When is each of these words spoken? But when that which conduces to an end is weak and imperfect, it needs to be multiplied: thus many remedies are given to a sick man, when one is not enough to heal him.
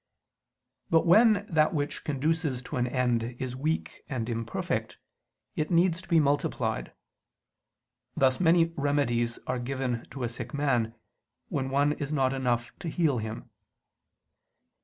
But 0.89 1.05
when 1.05 1.45
that 1.47 1.75
which 1.75 2.03
conduces 2.03 2.63
to 2.63 2.77
an 2.77 2.87
end 2.87 3.35
is 3.37 3.55
weak 3.55 4.01
and 4.09 4.27
imperfect, 4.29 4.97
it 5.55 5.69
needs 5.69 6.01
to 6.01 6.07
be 6.07 6.19
multiplied: 6.19 6.91
thus 8.17 8.39
many 8.39 8.73
remedies 8.75 9.37
are 9.45 9.59
given 9.59 10.05
to 10.09 10.23
a 10.23 10.27
sick 10.29 10.55
man, 10.55 10.95
when 11.49 11.69
one 11.69 11.93
is 11.93 12.11
not 12.11 12.33
enough 12.33 12.71
to 12.79 12.89
heal 12.89 13.19
him. 13.19 13.51